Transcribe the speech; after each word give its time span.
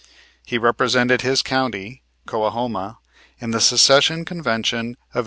He 0.43 0.57
represented 0.57 1.21
his 1.21 1.43
county, 1.43 2.01
Coahoma, 2.25 2.97
in 3.39 3.51
the 3.51 3.61
Secession 3.61 4.25
Convention 4.25 4.79
of 4.79 5.19
1861. 5.19 5.19